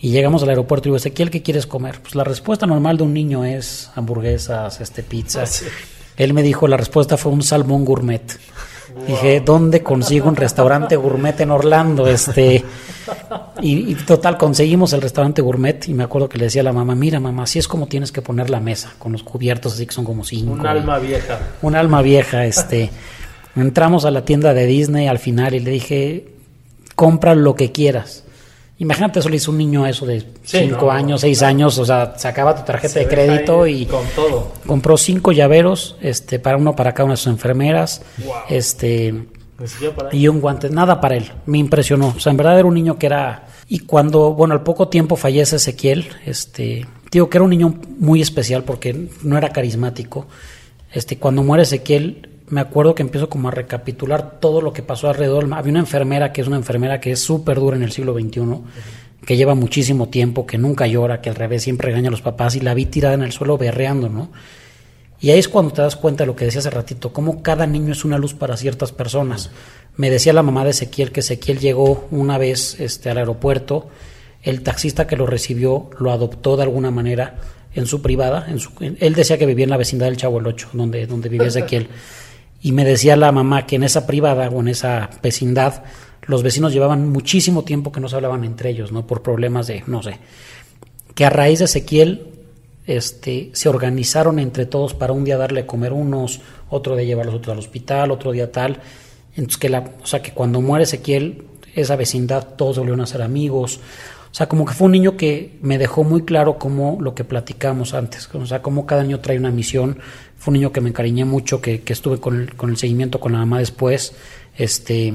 [0.00, 2.00] y llegamos al aeropuerto y digo, Ezequiel, ¿qué quieres comer?
[2.00, 5.42] Pues la respuesta normal de un niño es hamburguesas, este, pizza.
[5.42, 5.68] Ah,
[6.16, 8.22] Él me dijo, la respuesta fue un salmón gourmet.
[9.06, 12.06] Dije, ¿dónde consigo un restaurante gourmet en Orlando?
[12.08, 12.64] Este,
[13.60, 16.94] y, total, conseguimos el restaurante gourmet y me acuerdo que le decía a la mamá,
[16.94, 19.92] mira mamá, así es como tienes que poner la mesa, con los cubiertos así que
[19.92, 20.52] son como cinco.
[20.52, 21.38] Un alma vieja.
[21.62, 22.90] Un alma vieja, este.
[23.56, 26.28] Entramos a la tienda de Disney al final y le dije,
[26.94, 28.24] compra lo que quieras.
[28.78, 32.56] Imagínate, eso le hizo un niño eso de 5 años, 6 años, o sea, sacaba
[32.56, 34.52] tu tarjeta de crédito y con todo.
[34.66, 38.00] compró cinco llaveros, este, para uno para cada una de sus enfermeras,
[38.48, 39.26] este
[40.12, 41.30] y un guante, nada para él.
[41.44, 42.14] Me impresionó.
[42.16, 45.16] O sea, en verdad era un niño que era y cuando, bueno, al poco tiempo
[45.16, 50.26] fallece Ezequiel, este, digo que era un niño muy especial porque no era carismático.
[50.92, 55.08] Este, cuando muere Ezequiel, me acuerdo que empiezo como a recapitular todo lo que pasó
[55.08, 55.48] alrededor.
[55.52, 58.40] Había una enfermera que es una enfermera que es súper dura en el siglo XXI,
[59.24, 62.56] que lleva muchísimo tiempo, que nunca llora, que al revés siempre regaña a los papás
[62.56, 64.30] y la vi tirada en el suelo berreando, ¿no?
[65.20, 67.66] Y ahí es cuando te das cuenta de lo que decía hace ratito, cómo cada
[67.66, 69.50] niño es una luz para ciertas personas.
[69.96, 73.88] Me decía la mamá de Ezequiel que Ezequiel llegó una vez este, al aeropuerto,
[74.42, 77.36] el taxista que lo recibió lo adoptó de alguna manera
[77.74, 78.46] en su privada.
[78.48, 81.28] En su, él decía que vivía en la vecindad del Chavo el Ocho, donde, donde
[81.28, 81.88] vivía Ezequiel.
[82.60, 85.82] Y me decía la mamá que en esa privada o en esa vecindad
[86.26, 89.06] los vecinos llevaban muchísimo tiempo que no se hablaban entre ellos, ¿no?
[89.06, 90.18] Por problemas de, no sé.
[91.14, 92.26] Que a raíz de Ezequiel
[92.86, 97.26] este, se organizaron entre todos para un día darle a comer unos, otro día llevar
[97.26, 98.80] los otros al hospital, otro día tal.
[99.30, 101.44] Entonces que la, o sea que cuando muere Ezequiel,
[101.74, 103.80] esa vecindad todos volvieron a ser amigos.
[104.30, 107.24] O sea, como que fue un niño que me dejó muy claro como lo que
[107.24, 109.98] platicamos antes, o sea, como cada niño trae una misión.
[110.40, 113.20] Fue un niño que me encariñé mucho, que, que estuve con el, con el seguimiento
[113.20, 114.14] con la mamá después,
[114.56, 115.12] este,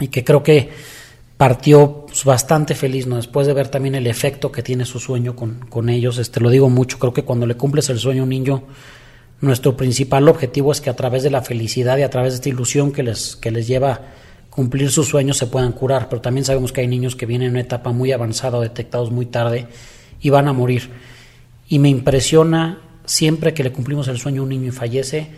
[0.00, 0.70] y que creo que
[1.36, 3.16] partió pues, bastante feliz, ¿no?
[3.16, 6.48] Después de ver también el efecto que tiene su sueño con, con ellos, este, lo
[6.48, 8.62] digo mucho, creo que cuando le cumples el sueño a un niño,
[9.42, 12.48] nuestro principal objetivo es que a través de la felicidad y a través de esta
[12.48, 14.00] ilusión que les, que les lleva
[14.48, 17.54] cumplir sus sueños se puedan curar, pero también sabemos que hay niños que vienen en
[17.54, 19.66] una etapa muy avanzada detectados muy tarde
[20.22, 20.88] y van a morir.
[21.68, 25.28] Y me impresiona siempre que le cumplimos el sueño a un niño y fallece,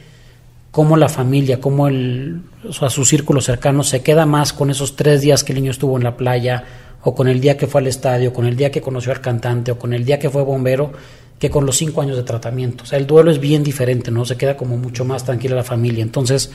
[0.71, 4.95] cómo la familia, cómo el, o sea, su círculo cercano se queda más con esos
[4.95, 6.65] tres días que el niño estuvo en la playa,
[7.03, 9.71] o con el día que fue al estadio, con el día que conoció al cantante,
[9.71, 10.93] o con el día que fue bombero,
[11.39, 12.85] que con los cinco años de tratamiento.
[12.85, 14.25] O sea, el duelo es bien diferente, ¿no?
[14.25, 16.03] Se queda como mucho más tranquila la familia.
[16.03, 16.51] Entonces,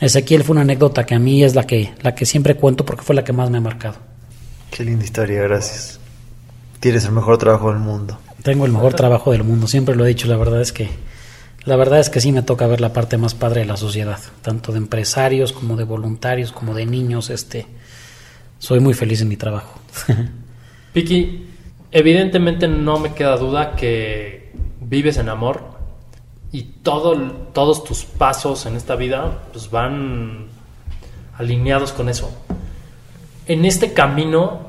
[0.00, 3.02] Ezequiel fue una anécdota que a mí es la que, la que siempre cuento porque
[3.02, 3.96] fue la que más me ha marcado.
[4.70, 6.00] Qué linda historia, gracias.
[6.80, 8.18] Tienes el mejor trabajo del mundo.
[8.48, 10.88] Tengo el mejor trabajo del mundo, siempre lo he dicho, la verdad es que
[11.66, 14.18] la verdad es que sí me toca ver la parte más padre de la sociedad,
[14.40, 17.66] tanto de empresarios como de voluntarios, como de niños, este
[18.58, 19.78] soy muy feliz en mi trabajo.
[20.94, 21.46] Piki,
[21.90, 25.64] evidentemente no me queda duda que vives en amor
[26.50, 27.20] y todo,
[27.52, 30.46] todos tus pasos en esta vida pues van
[31.36, 32.34] alineados con eso.
[33.46, 34.67] En este camino,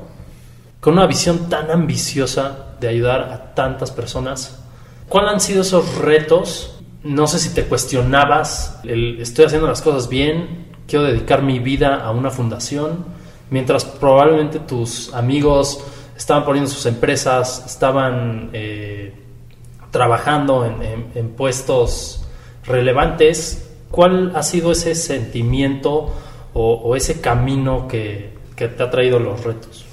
[0.80, 4.62] con una visión tan ambiciosa de ayudar a tantas personas,
[5.08, 6.80] ¿cuáles han sido esos retos?
[7.04, 11.96] No sé si te cuestionabas, el, estoy haciendo las cosas bien, quiero dedicar mi vida
[11.96, 13.04] a una fundación,
[13.50, 15.84] mientras probablemente tus amigos
[16.16, 19.14] estaban poniendo sus empresas, estaban eh,
[19.90, 22.26] trabajando en, puestos
[22.64, 23.70] relevantes.
[23.90, 26.12] ¿Cuál ha sido ese sentimiento
[26.52, 29.86] o, ese camino que, te ha traído los retos?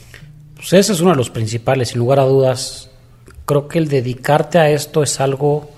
[0.58, 2.90] Pues ese es uno de los principales, sin lugar a dudas.
[3.46, 5.72] Creo que el dedicarte a esto es algo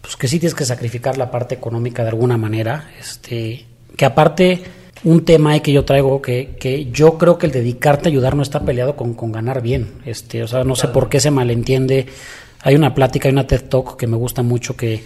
[0.00, 4.62] pues que sí tienes que sacrificar la parte económica de alguna manera, este, que aparte
[5.04, 8.36] un tema ahí que yo traigo que, que yo creo que el dedicarte a ayudar
[8.36, 9.94] no está peleado con, con ganar bien.
[10.04, 12.06] Este, o sea, no sé por qué se malentiende.
[12.62, 15.02] Hay una plática, hay una TED Talk que me gusta mucho que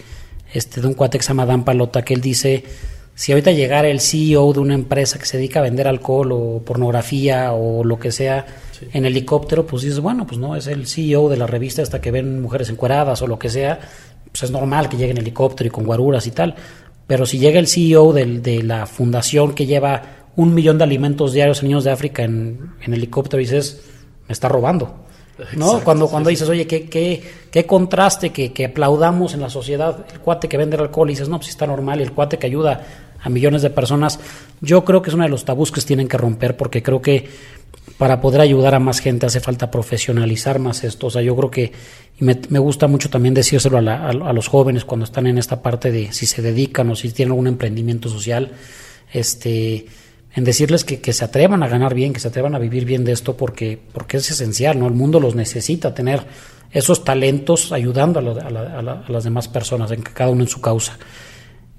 [0.52, 2.64] este de un cuate que Dan Palota que él dice
[3.14, 6.62] si ahorita llegara el CEO de una empresa que se dedica a vender alcohol o
[6.64, 8.44] pornografía o lo que sea
[8.92, 12.10] en helicóptero, pues dices, bueno, pues no, es el CEO de la revista hasta que
[12.10, 13.78] ven mujeres encueradas o lo que sea,
[14.30, 16.56] pues es normal que llegue en helicóptero y con guaruras y tal.
[17.06, 20.02] Pero si llega el CEO de la fundación que lleva
[20.36, 23.82] un millón de alimentos diarios a niños de África en, helicóptero, dices,
[24.26, 25.02] me está robando.
[25.56, 25.80] ¿no?
[25.80, 30.20] cuando cuando dices, oye, qué, qué, qué contraste que, que, aplaudamos en la sociedad el
[30.20, 32.84] cuate que vende alcohol y dices, no, pues está normal, y el cuate que ayuda
[33.24, 34.20] a millones de personas,
[34.60, 37.28] yo creo que es uno de los tabús que tienen que romper porque creo que
[37.98, 41.08] para poder ayudar a más gente hace falta profesionalizar más esto.
[41.08, 41.72] O sea, yo creo que
[42.18, 45.90] y me, gusta mucho también decírselo a, a, los jóvenes cuando están en esta parte
[45.90, 48.52] de si se dedican o si tienen algún emprendimiento social,
[49.12, 49.86] este,
[50.34, 53.04] en decirles que, que, se atrevan a ganar bien, que se atrevan a vivir bien
[53.04, 54.86] de esto porque, porque es esencial, ¿no?
[54.86, 56.24] El mundo los necesita tener
[56.70, 60.98] esos talentos ayudando a, a, las demás personas, en cada uno en su causa.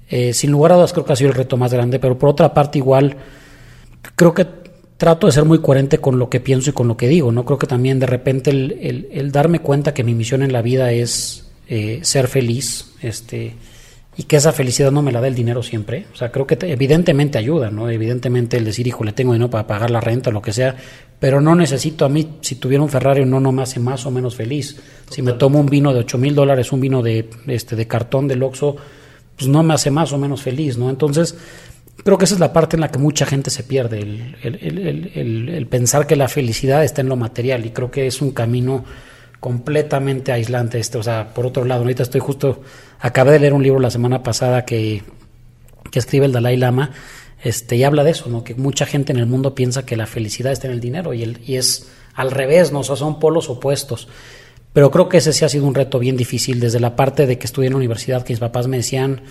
[0.08, 2.28] Eh, sin lugar a dudas creo que ha sido el reto más grande, pero por
[2.28, 3.16] otra parte igual
[4.14, 4.46] creo que
[4.96, 7.44] trato de ser muy coherente con lo que pienso y con lo que digo, ¿no?
[7.44, 10.92] Creo que también de repente el, el, darme cuenta que mi misión en la vida
[10.92, 13.54] es eh, ser feliz, este,
[14.16, 16.06] y que esa felicidad no me la da el dinero siempre.
[16.12, 17.90] O sea, creo que evidentemente ayuda, ¿no?
[17.90, 20.74] Evidentemente el decir, hijo, le tengo dinero para pagar la renta o lo que sea,
[21.20, 24.10] pero no necesito a mí, si tuviera un Ferrari, no, no me hace más o
[24.10, 24.80] menos feliz.
[25.10, 28.26] Si me tomo un vino de 8 mil dólares, un vino de, este, de cartón
[28.26, 28.76] del Oxxo,
[29.36, 30.90] pues no me hace más o menos feliz, ¿no?
[30.90, 31.36] Entonces,
[32.04, 36.06] Creo que esa es la parte en la que mucha gente se pierde, el, pensar
[36.06, 38.84] que la felicidad está en lo material y creo que es un camino
[39.40, 42.62] completamente aislante este, o sea, por otro lado, ahorita estoy justo,
[43.00, 45.02] acabé de leer un libro la semana pasada que,
[45.90, 46.92] que escribe el Dalai Lama,
[47.42, 48.44] este, y habla de eso, ¿no?
[48.44, 51.22] Que mucha gente en el mundo piensa que la felicidad está en el dinero y,
[51.22, 52.80] el, y es al revés, ¿no?
[52.80, 54.08] O sea, son polos opuestos.
[54.76, 57.38] Pero creo que ese sí ha sido un reto bien difícil desde la parte de
[57.38, 59.22] que estudié en la universidad, que mis papás me decían,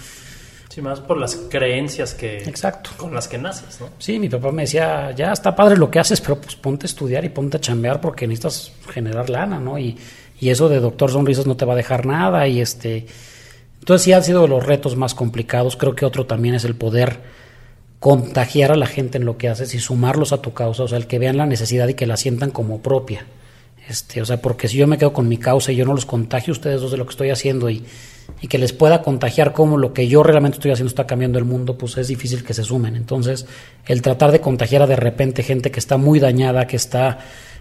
[0.70, 2.90] Sí, más por las creencias que Exacto.
[2.98, 3.90] con las que naces, ¿no?
[4.00, 6.90] Sí, mi papá me decía, ya está padre lo que haces, pero pues ponte a
[6.90, 9.78] estudiar y ponte a chambear porque necesitas generar lana, ¿no?
[9.78, 9.96] Y,
[10.40, 13.06] y eso de doctor sonrisas no te va a dejar nada y este...
[13.82, 15.78] Entonces sí han sido los retos más complicados.
[15.78, 17.20] Creo que otro también es el poder
[18.00, 20.98] contagiar a la gente en lo que haces y sumarlos a tu causa, o sea,
[20.98, 23.28] el que vean la necesidad y que la sientan como propia.
[23.88, 26.06] Este, o sea, porque si yo me quedo con mi causa y yo no los
[26.06, 27.84] contagio a ustedes dos de lo que estoy haciendo y,
[28.42, 31.46] y que les pueda contagiar cómo lo que yo realmente estoy haciendo está cambiando el
[31.46, 32.96] mundo, pues es difícil que se sumen.
[32.96, 33.46] Entonces,
[33.86, 37.20] el tratar de contagiar a de repente gente que está muy dañada, que está,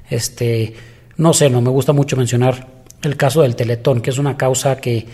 [0.08, 0.74] este,
[1.16, 2.68] no sé, no me gusta mucho mencionar
[3.02, 5.06] el caso del Teletón, que es una causa que,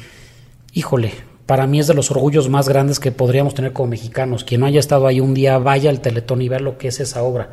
[0.73, 1.13] híjole,
[1.47, 4.45] para mí es de los orgullos más grandes que podríamos tener como mexicanos.
[4.45, 7.01] Quien no haya estado ahí un día, vaya al Teletón y vea lo que es
[7.01, 7.51] esa obra.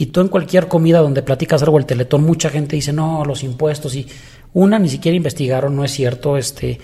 [0.00, 3.44] Y tú en cualquier comida donde platicas algo del Teletón, mucha gente dice, no, los
[3.44, 4.06] impuestos y
[4.54, 6.80] una ni siquiera investigaron, no es cierto, este,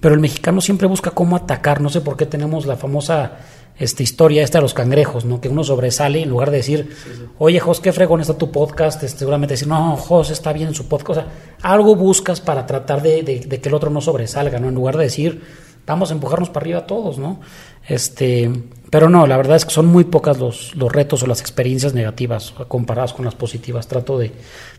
[0.00, 3.38] pero el mexicano siempre busca cómo atacar, no sé por qué tenemos la famosa
[3.76, 5.40] esta historia esta de los cangrejos, ¿no?
[5.40, 6.90] Que uno sobresale en lugar de decir,
[7.38, 10.74] oye, Jos, qué fregón está tu podcast, este, seguramente decir, no, Jos está bien en
[10.76, 14.60] su podcast, o sea, algo buscas para tratar de, de, que el otro no sobresalga,
[14.60, 14.68] ¿no?
[14.68, 15.42] En lugar de decir,
[15.86, 17.40] vamos a empujarnos para arriba todos, ¿no?
[17.86, 18.50] Este,
[18.90, 21.94] pero no, la verdad es que son muy pocas los, los retos o las experiencias
[21.94, 23.88] negativas comparadas con las positivas.
[23.88, 24.32] Trato de,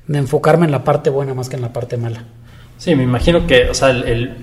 [0.08, 2.24] de, enfocarme en la parte buena más que en la parte mala.
[2.78, 4.36] Sí, me imagino que, o sea, el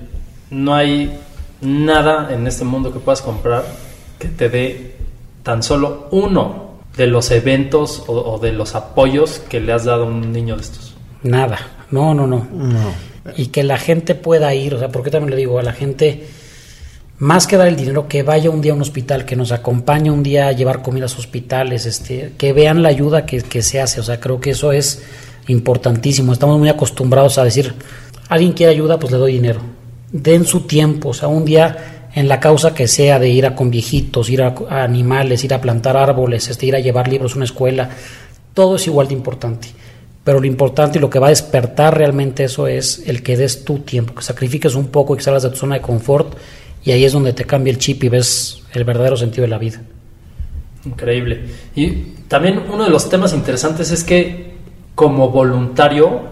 [0.53, 1.19] no hay
[1.63, 3.65] nada en este mundo que puedas comprar
[4.19, 4.95] que te dé
[5.43, 10.07] tan solo uno de los eventos o, de los apoyos que le has dado a
[10.07, 10.95] un niño de estos.
[11.23, 11.59] Nada,
[11.91, 12.47] no, no, no,
[13.37, 16.29] Y que la gente pueda ir, o sea, porque también le digo a la gente,
[17.23, 20.11] más que dar el dinero, que vaya un día a un hospital, que nos acompañe
[20.11, 23.63] un día a llevar comida a los hospitales, este, que vean la ayuda que, que
[23.63, 25.03] se hace, o sea, creo que eso es
[25.47, 26.33] importantísimo.
[26.33, 27.75] Estamos muy acostumbrados a decir,
[28.29, 29.61] alguien quiere ayuda, pues le doy dinero
[30.13, 33.57] den su tiempo, o sea, un día en la causa que sea de ir a
[33.57, 37.37] con viejitos, ir a, animales, ir a plantar árboles, este, ir a llevar libros a
[37.37, 37.89] una escuela,
[38.53, 39.69] todo es igual de importante.
[40.23, 43.65] Pero lo importante y lo que va a despertar realmente eso es el que des
[43.65, 46.37] tu tiempo, que sacrifiques un poco y que salgas de tu zona de confort
[46.85, 49.59] y ahí es donde te cambia el chip y ves el verdadero sentido de la
[49.59, 49.81] vida.
[50.85, 51.45] Increíble.
[51.77, 51.91] Y
[52.29, 54.53] también uno de los temas interesantes es que
[54.95, 56.23] como voluntario,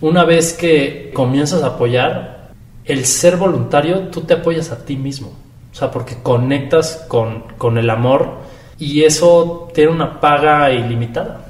[0.00, 2.50] una vez que comienzas a apoyar,
[2.84, 5.32] el ser voluntario, tú te apoyas a ti mismo.
[5.70, 8.38] O sea, porque conectas con, con el amor
[8.78, 11.44] y eso tiene una paga ilimitada.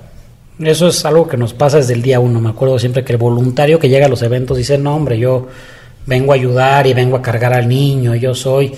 [0.59, 2.41] Eso es algo que nos pasa desde el día uno.
[2.41, 5.47] Me acuerdo siempre que el voluntario que llega a los eventos dice, no, hombre, yo
[6.09, 8.73] vengo a ayudar y vengo a cargar al niño, yo soy...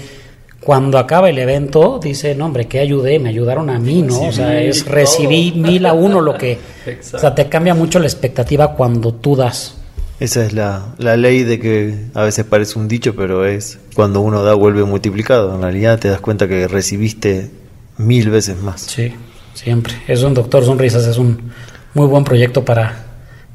[0.60, 4.20] cuando acaba el evento, dice, no, hombre, que ayudé, me ayudaron a mí, ¿no?
[4.22, 6.58] o sea, es recibí mil a uno lo que...
[7.14, 9.76] o sea, te cambia mucho la expectativa cuando tú das.
[10.18, 14.20] Esa es la, la ley de que a veces parece un dicho, pero es cuando
[14.20, 15.54] uno da vuelve multiplicado.
[15.54, 17.48] En realidad te das cuenta que recibiste
[17.96, 18.82] mil veces más.
[18.82, 19.14] Sí,
[19.54, 19.94] siempre.
[20.06, 21.52] Es un doctor sonrisas, es un
[21.94, 23.02] muy buen proyecto para,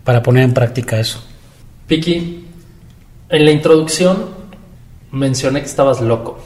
[0.04, 1.24] para poner en práctica eso.
[1.88, 2.45] Piki,
[3.30, 4.30] en la introducción
[5.12, 6.38] mencioné que estabas loco.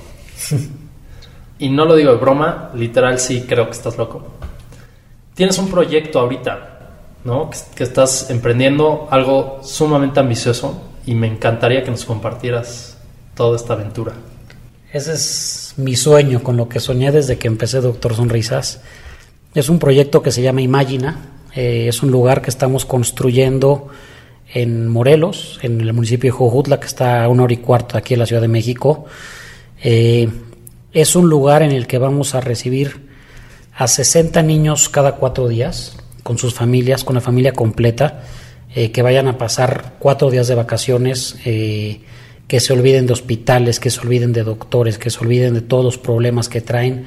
[1.60, 4.24] y no lo digo de broma, literal sí creo que estás loco.
[5.34, 6.80] Tienes un proyecto ahorita,
[7.24, 7.50] ¿no?
[7.76, 12.98] Que, estás emprendiendo algo sumamente ambicioso y me encantaría que nos compartieras
[13.36, 14.14] toda esta aventura.
[14.92, 18.82] Ese es mi sueño, con lo que soñé desde que empecé Doctor Sonrisas.
[19.54, 21.18] Es un proyecto que se llama Imagina.
[21.56, 23.90] Eh, es un lugar que estamos construyendo
[24.54, 28.16] en Morelos, en el municipio de Jojutla, que está a una hora y cuarto aquí
[28.16, 29.06] en la Ciudad de México.
[29.82, 30.30] Eh,
[30.92, 33.10] es un lugar en el que vamos a recibir
[33.76, 38.24] a 60 niños cada cuatro días, con sus familias, con la familia completa,
[38.76, 42.02] eh, que vayan a pasar cuatro días de vacaciones, eh,
[42.48, 45.86] que se olviden de hospitales, que se olviden de doctores, que se olviden de todos
[45.86, 47.06] los problemas que traen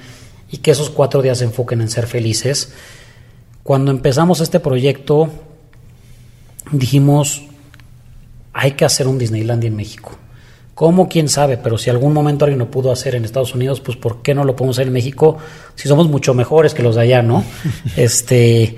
[0.51, 2.73] y que esos cuatro días se enfoquen en ser felices.
[3.63, 5.31] Cuando empezamos este proyecto,
[6.71, 7.43] dijimos,
[8.53, 10.13] hay que hacer un Disneylandia en México.
[10.75, 11.09] ¿Cómo?
[11.09, 11.59] ¿Quién sabe?
[11.59, 14.45] Pero si algún momento alguien lo pudo hacer en Estados Unidos, pues ¿por qué no
[14.45, 15.39] lo podemos hacer en México
[15.75, 17.45] si somos mucho mejores que los de allá, ¿no?
[17.97, 18.77] este,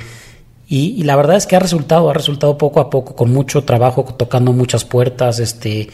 [0.67, 4.05] y, la verdad es que ha resultado, ha resultado poco a poco, con mucho trabajo,
[4.05, 5.89] tocando muchas puertas, este,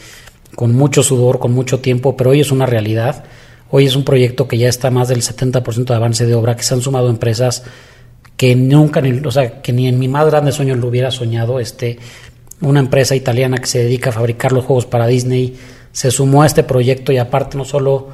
[0.55, 3.23] con mucho sudor, con mucho tiempo, pero hoy es una realidad.
[3.69, 6.63] Hoy es un proyecto que ya está más del 70% de avance de obra, que
[6.63, 7.63] se han sumado empresas
[8.41, 11.59] que nunca, ni, o sea, que ni en mi más grande sueño lo hubiera soñado.
[11.59, 11.99] Este,
[12.59, 15.59] una empresa italiana que se dedica a fabricar los juegos para Disney
[15.91, 18.07] se sumó a este proyecto y aparte no solo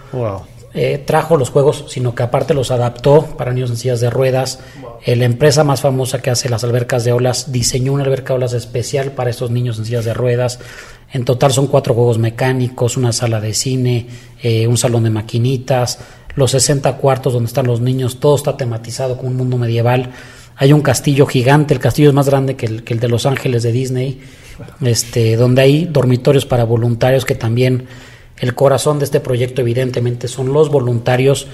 [0.73, 4.59] eh, trajo los juegos, sino que aparte los adaptó para niños en sillas de ruedas.
[5.05, 8.39] Eh, la empresa más famosa que hace las albercas de olas diseñó una alberca de
[8.39, 10.59] olas especial para estos niños en sillas de ruedas.
[11.13, 14.07] En total son cuatro juegos mecánicos, una sala de cine,
[14.43, 15.99] eh, un salón de maquinitas,
[16.37, 20.11] los 60 cuartos donde están los niños, todo está tematizado como un mundo medieval.
[20.55, 23.25] Hay un castillo gigante, el castillo es más grande que el, que el de Los
[23.25, 24.21] Ángeles de Disney
[24.81, 27.87] este, donde hay dormitorios para voluntarios que también
[28.37, 31.47] el corazón de este proyecto evidentemente son los voluntarios.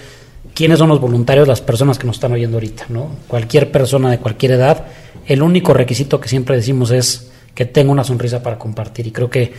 [0.54, 1.48] ¿Quiénes son los voluntarios?
[1.48, 3.15] Las personas que nos están oyendo ahorita, ¿no?
[3.28, 4.86] Cualquier persona de cualquier edad.
[5.26, 9.30] El único requisito que siempre decimos es que tenga una sonrisa para compartir y creo
[9.30, 9.54] que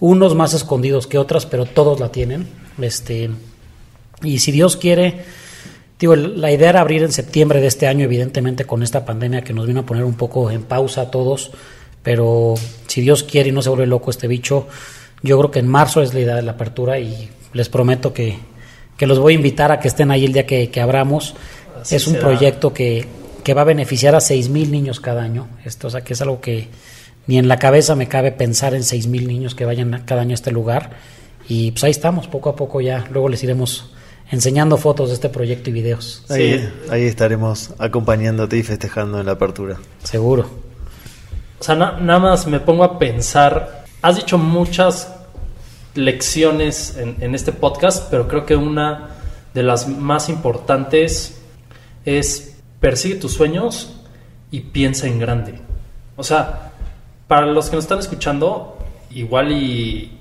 [0.00, 2.46] unos más escondidos que otras, pero todos la tienen.
[2.80, 3.30] Este,
[4.22, 5.24] y si Dios quiere,
[5.98, 9.52] digo, la idea era abrir en septiembre de este año, evidentemente con esta pandemia que
[9.52, 11.52] nos vino a poner un poco en pausa a todos
[12.02, 12.54] pero
[12.86, 14.66] si Dios quiere y no se vuelve loco este bicho,
[15.22, 18.38] yo creo que en marzo es la idea de la apertura y les prometo que,
[19.00, 21.34] los voy a invitar a que estén ahí el día que, abramos.
[21.90, 23.06] es un proyecto que,
[23.54, 25.48] va a beneficiar a seis mil niños cada año.
[25.64, 26.68] Esto, o sea, que es algo que
[27.26, 30.32] ni en la cabeza me cabe pensar en seis mil niños que vayan cada año
[30.32, 30.90] a este lugar.
[31.48, 33.06] Y pues ahí estamos, poco a poco ya.
[33.10, 33.90] Luego les iremos
[34.30, 36.24] enseñando fotos de este proyecto y videos.
[36.28, 39.78] Ahí, ahí estaremos acompañándote y festejando en la apertura.
[40.02, 40.48] Seguro.
[41.60, 45.12] O sea, nada más me pongo a pensar, has dicho muchas
[45.94, 49.08] lecciones en, este podcast, pero creo que una
[49.54, 51.40] de las más importantes
[52.04, 53.96] es persigue tus sueños
[54.52, 55.60] y piensa en grande.
[56.16, 56.72] O sea,
[57.26, 58.78] para los que nos están escuchando,
[59.10, 60.17] igual y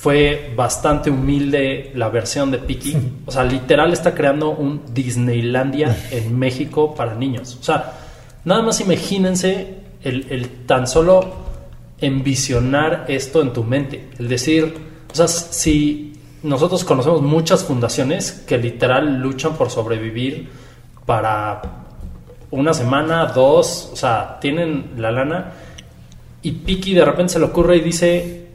[0.00, 2.96] fue bastante humilde la versión de Piki.
[3.26, 7.58] O sea, literal está creando un Disneylandia en México para niños.
[7.60, 7.98] O sea,
[8.46, 11.34] nada más imagínense el, tan solo
[12.00, 14.74] envisionar esto en tu mente, el decir,
[15.12, 20.48] o sea, si nosotros conocemos muchas fundaciones que literal luchan por sobrevivir
[21.04, 21.60] para
[22.50, 25.52] una semana, dos, o sea, tienen la lana
[26.40, 28.49] y Piki de repente se le ocurre y dice,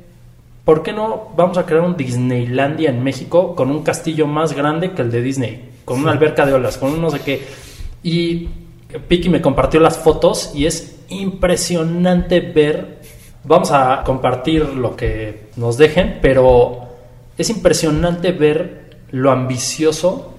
[0.66, 4.92] ¿por qué no vamos a crear un Disneylandia en México con un castillo más grande
[4.92, 7.46] que el de Disney, con una alberca de olas, con un no sé qué?
[8.04, 8.50] Y
[9.08, 13.00] Piki me compartió las fotos y es impresionante ver.
[13.44, 16.88] Vamos a compartir lo que nos dejen, pero
[17.38, 20.34] es impresionante ver lo ambicioso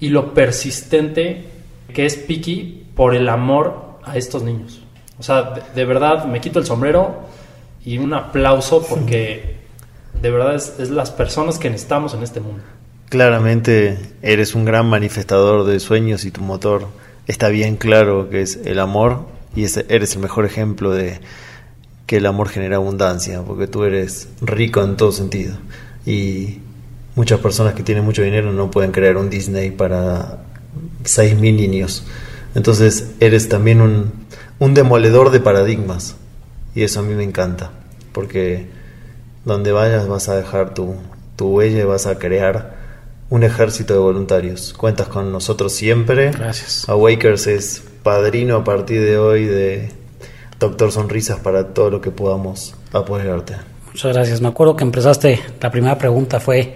[0.00, 1.44] y lo persistente
[1.92, 4.80] que es Piki por el amor a estos niños.
[5.18, 7.16] O sea, de, verdad me quito el sombrero
[7.84, 9.56] y un aplauso porque
[10.20, 12.62] de verdad es, las personas que necesitamos en este mundo.
[13.08, 16.88] Claramente eres un gran manifestador de sueños y tu motor
[17.26, 21.20] está bien claro que es el amor y eres el mejor ejemplo de
[22.06, 25.56] que el amor genera abundancia, porque tú eres rico en todo sentido.
[26.06, 26.58] Y
[27.16, 30.38] muchas personas que tienen mucho dinero no pueden crear un Disney para
[31.04, 32.04] 6.000 niños.
[32.54, 34.12] Entonces eres también un,
[34.58, 36.16] un demoledor de paradigmas.
[36.74, 37.72] Y eso a mí me encanta,
[38.12, 38.77] porque
[39.44, 40.94] donde vayas vas a dejar tu,
[41.36, 42.76] tu huella y vas a crear
[43.30, 44.72] un ejército de voluntarios.
[44.74, 46.30] Cuentas con nosotros siempre.
[46.30, 46.88] Gracias.
[46.88, 49.90] Awakers es padrino a partir de hoy de
[50.58, 53.56] Doctor Sonrisas para todo lo que podamos apoyarte.
[53.86, 54.40] Muchas gracias.
[54.40, 56.74] Me acuerdo que empezaste, la primera pregunta fue,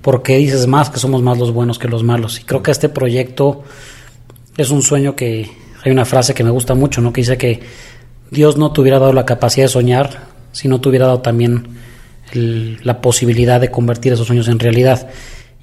[0.00, 2.40] ¿por qué dices más que somos más los buenos que los malos?
[2.40, 3.62] Y creo que este proyecto
[4.56, 5.50] es un sueño que,
[5.84, 7.12] hay una frase que me gusta mucho, ¿no?
[7.12, 7.60] Que dice que
[8.30, 11.66] Dios no te hubiera dado la capacidad de soñar si no te hubiera dado también
[12.32, 15.08] el, la posibilidad de convertir esos sueños en realidad.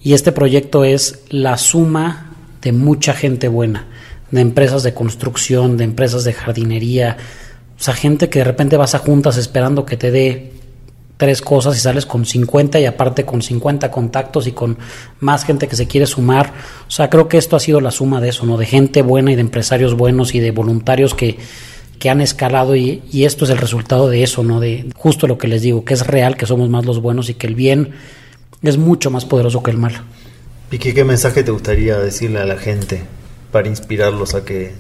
[0.01, 2.31] Y este proyecto es la suma
[2.61, 3.87] de mucha gente buena,
[4.31, 7.17] de empresas de construcción, de empresas de jardinería,
[7.79, 10.51] o sea, gente que de repente vas a juntas esperando que te dé
[11.15, 14.77] tres cosas y sales con 50 y aparte con 50 contactos y con
[15.21, 16.51] más gente que se quiere sumar.
[16.87, 18.57] O sea, creo que esto ha sido la suma de eso, ¿no?
[18.57, 21.37] De gente buena y de empresarios buenos y de voluntarios que,
[21.99, 24.59] que han escalado y, y esto es el resultado de eso, ¿no?
[24.59, 27.33] De justo lo que les digo, que es real, que somos más los buenos y
[27.33, 27.91] que el bien
[28.63, 30.01] es mucho más poderoso que el mal.
[30.69, 33.03] Piqui, ¿qué mensaje te gustaría decirle a la gente
[33.51, 34.71] para inspirarlos a que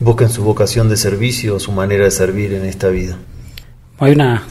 [0.00, 3.16] busquen su vocación de servicio o su manera de servir en esta vida?
[3.98, 4.44] Hay una,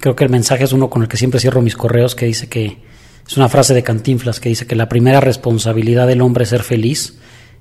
[0.00, 2.48] creo que el mensaje es uno con el que siempre cierro mis correos, que dice
[2.48, 2.78] que
[3.26, 6.62] es una frase de Cantinflas que dice que la primera responsabilidad del hombre es ser
[6.62, 7.18] feliz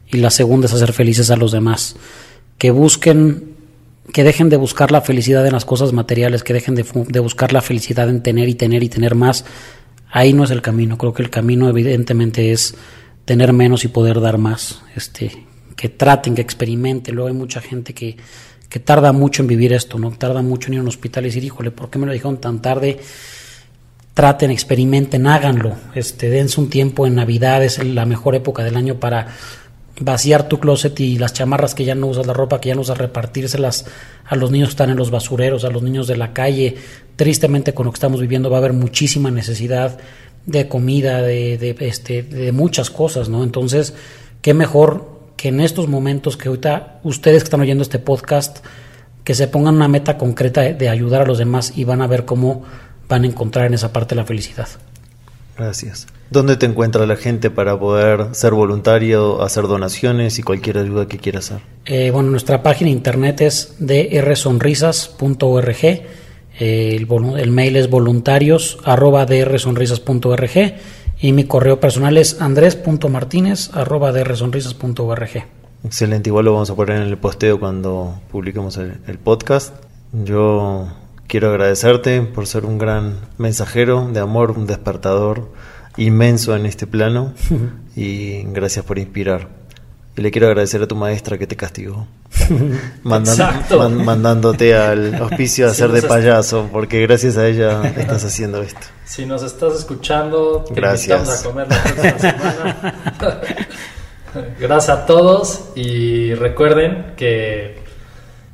[0.07, 1.95] y la segunda es hacer felices a los demás.
[2.59, 3.55] Que busquen,
[4.13, 7.53] que dejen de buscar la felicidad en las cosas materiales, que dejen de, de buscar
[7.53, 9.45] la felicidad en tener y tener y tener más.
[10.11, 10.99] Ahí no es el camino.
[10.99, 12.75] Creo que el camino evidentemente es
[13.25, 14.81] tener menos y poder dar más.
[14.95, 17.15] Este, que traten, que experimenten.
[17.15, 18.17] Luego hay mucha gente que,
[18.67, 20.11] que tarda mucho en vivir esto, ¿no?
[20.11, 22.41] Tarda mucho en ir a un hospital y decir, híjole, ¿por qué me lo dijeron
[22.41, 22.99] tan tarde?
[24.13, 25.77] Traten, experimenten, háganlo.
[25.95, 29.27] Este, dense un tiempo en Navidad, es la mejor época del año para
[29.99, 32.81] vaciar tu closet y las chamarras que ya no usas, la ropa que ya no
[32.81, 33.85] usas, repartírselas
[34.25, 36.75] a los niños que están en los basureros, a los niños de la calle.
[37.15, 39.97] Tristemente con lo que estamos viviendo va a haber muchísima necesidad
[40.45, 43.43] de comida, de, de, este, de muchas cosas, ¿no?
[43.43, 43.93] Entonces,
[44.41, 48.65] qué mejor que en estos momentos que ahorita ustedes que están oyendo este podcast,
[49.23, 52.07] que se pongan una meta concreta de, de ayudar a los demás y van a
[52.07, 52.63] ver cómo
[53.07, 54.67] van a encontrar en esa parte la felicidad.
[55.59, 56.07] Gracias.
[56.29, 61.17] ¿Dónde te encuentra la gente para poder ser voluntario, hacer donaciones y cualquier ayuda que
[61.17, 61.59] quiera hacer?
[61.85, 65.83] Eh, bueno, nuestra página de internet es drsonrisas.org.
[66.61, 70.75] Eh, el, mail es voluntarios arroba drsonrisas.org
[71.19, 75.43] y mi correo personal es andres.martinez arroba drsonrisas.org.
[75.83, 79.75] Excelente, igual lo vamos a poner en el posteo cuando publiquemos el, el podcast.
[80.13, 80.87] Yo
[81.29, 85.49] quiero agradecerte por ser un gran mensajero de amor, un despertador
[85.95, 87.33] inmenso en este plano
[87.95, 89.47] y gracias por inspirar.
[90.17, 92.05] Y le quiero agradecer a tu maestra que te castigó,
[93.03, 93.23] man-
[94.03, 98.81] mandándote al hospicio a hacer de payaso, porque gracias a ella estás haciendo esto.
[99.05, 101.19] Si nos estás escuchando, te Gracias.
[101.19, 102.95] invitamos a comer la próxima semana.
[104.59, 107.79] Gracias a todos y recuerden que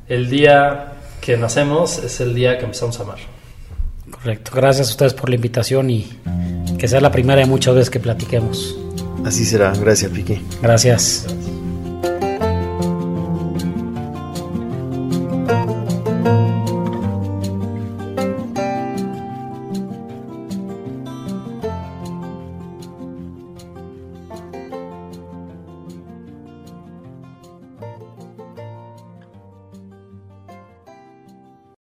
[0.07, 0.93] el día
[1.25, 3.17] que nacemos es el día que empezamos a amar.
[4.11, 4.51] Correcto.
[4.53, 6.07] Gracias a ustedes por la invitación y
[6.77, 8.77] que sea la primera de muchas veces que platiquemos.
[9.25, 10.39] Así será, gracias Piqui.
[10.61, 11.25] Gracias.
[11.25, 11.54] Gracias.